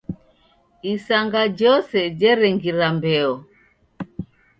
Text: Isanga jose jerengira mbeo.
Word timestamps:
Isanga 0.91 1.41
jose 1.59 2.01
jerengira 2.19 2.87
mbeo. 2.95 3.33